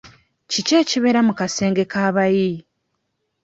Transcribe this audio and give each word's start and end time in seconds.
Kiki 0.51 0.73
ekibeera 0.81 1.19
mu 1.27 1.33
kasenge 1.39 1.83
k'abayi? 1.91 2.51